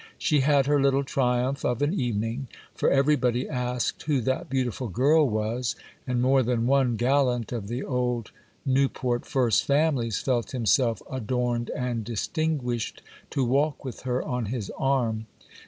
She 0.17 0.39
had 0.39 0.65
her 0.65 0.81
little 0.81 1.03
triumph 1.03 1.63
of 1.63 1.83
an 1.83 1.93
evening; 1.93 2.47
for 2.73 2.89
everybody 2.89 3.47
asked 3.47 4.01
who 4.01 4.19
that 4.21 4.49
beautiful 4.49 4.87
girl 4.87 5.29
was, 5.29 5.75
and 6.07 6.19
more 6.23 6.41
than 6.41 6.65
one 6.65 6.95
gallant 6.95 7.51
of 7.51 7.67
the 7.67 7.83
old 7.83 8.31
Newport 8.65 9.27
first 9.27 9.63
families 9.63 10.17
felt 10.17 10.53
himself 10.53 11.03
adorned 11.07 11.69
and 11.75 12.03
distinguished 12.03 13.03
to 13.29 13.45
walk 13.45 13.85
with 13.85 14.01
her 14.01 14.23
on 14.23 14.45
his 14.45 14.71
arm. 14.75 15.27